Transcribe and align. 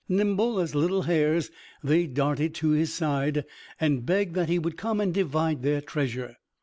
Nimble 0.09 0.59
as 0.59 0.73
little 0.73 1.03
hares 1.03 1.51
they 1.83 2.07
darted 2.07 2.55
to 2.55 2.69
his 2.69 2.91
side, 2.91 3.45
and 3.79 4.03
begged 4.03 4.33
that 4.33 4.49
he 4.49 4.57
would 4.57 4.75
come 4.75 4.99
and 4.99 5.13
divide 5.13 5.61
their 5.61 5.79
treasure. 5.79 6.37